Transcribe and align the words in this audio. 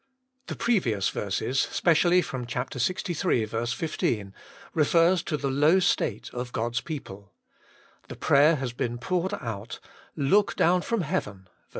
The 0.47 0.55
previous 0.55 1.09
verses, 1.09 1.59
specially 1.59 2.23
from 2.23 2.47
chap. 2.47 2.71
Ixiii. 2.71 3.71
15, 3.75 4.33
refers 4.73 5.21
to 5.21 5.37
the 5.37 5.51
low 5.51 5.77
state 5.77 6.31
of 6.33 6.51
God's 6.51 6.81
people. 6.81 7.33
The 8.07 8.15
prayer 8.15 8.55
has 8.55 8.73
heen 8.73 8.99
poured 8.99 9.35
out,' 9.35 9.79
Look 10.31 10.55
down 10.55 10.81
from 10.81 11.01
heaven' 11.01 11.43
(ver. 11.43 11.51